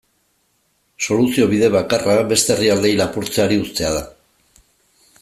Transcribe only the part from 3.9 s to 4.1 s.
da.